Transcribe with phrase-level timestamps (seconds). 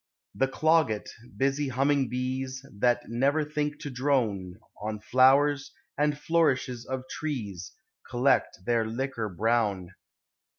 [0.33, 4.55] The cloggit, busy humming bees, That never think to drone.
[4.81, 7.71] On flowers and flourishes of trees,
[8.09, 9.91] Collect their liquor brown.